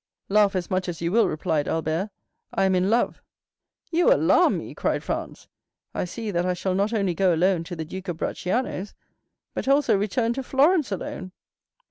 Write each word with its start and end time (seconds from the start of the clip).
"Laugh 0.29 0.55
as 0.55 0.71
much 0.71 0.89
as 0.89 0.99
you 0.99 1.11
will," 1.11 1.27
replied 1.27 1.67
Albert, 1.67 2.09
"I 2.55 2.63
am 2.63 2.73
in 2.73 2.89
love." 2.89 3.21
"You 3.91 4.11
alarm 4.11 4.57
me," 4.57 4.73
cried 4.73 5.03
Franz. 5.03 5.47
"I 5.93 6.05
see 6.05 6.31
that 6.31 6.43
I 6.43 6.53
shall 6.55 6.73
not 6.73 6.91
only 6.91 7.13
go 7.13 7.35
alone 7.35 7.63
to 7.65 7.75
the 7.75 7.85
Duke 7.85 8.07
of 8.07 8.17
Bracciano's, 8.17 8.95
but 9.53 9.67
also 9.67 9.95
return 9.95 10.33
to 10.33 10.41
Florence 10.41 10.91
alone." 10.91 11.33